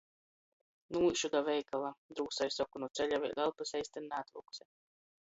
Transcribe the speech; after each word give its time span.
"Nūīšu 0.95 1.29
da 1.35 1.41
veikala!" 1.49 1.91
drūsai 2.19 2.47
soku, 2.55 2.81
nu 2.85 2.89
ceļa 3.01 3.21
vēļ 3.27 3.37
elpys 3.45 3.75
eistyn 3.81 4.09
naatvylkuse. 4.15 4.67